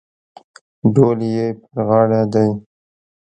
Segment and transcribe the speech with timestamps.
[0.93, 2.49] ډول یې پر غاړه دی.